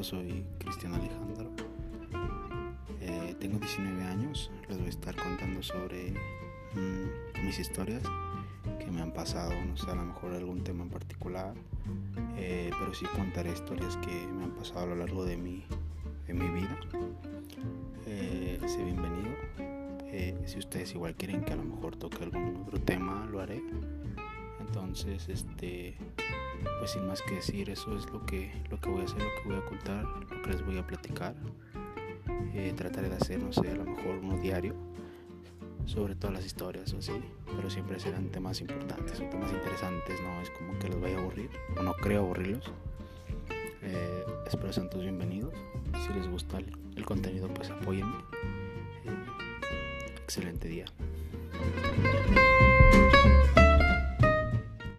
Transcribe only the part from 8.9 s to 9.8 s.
me han pasado, no